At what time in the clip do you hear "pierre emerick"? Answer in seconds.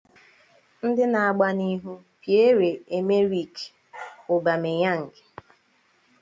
2.21-3.55